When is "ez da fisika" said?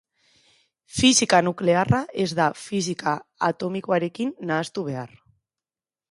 2.23-3.13